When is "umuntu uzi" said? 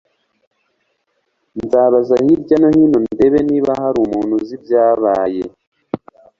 4.05-4.53